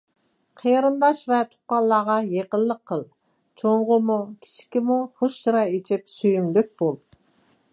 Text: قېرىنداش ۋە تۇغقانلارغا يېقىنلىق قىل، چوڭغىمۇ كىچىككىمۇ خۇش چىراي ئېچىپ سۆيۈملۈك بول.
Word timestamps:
قېرىنداش 0.59 1.19
ۋە 1.31 1.41
تۇغقانلارغا 1.51 2.15
يېقىنلىق 2.37 2.79
قىل، 2.91 3.03
چوڭغىمۇ 3.63 4.17
كىچىككىمۇ 4.47 4.97
خۇش 5.21 5.37
چىراي 5.45 5.73
ئېچىپ 5.77 6.11
سۆيۈملۈك 6.15 6.73
بول. 6.83 6.99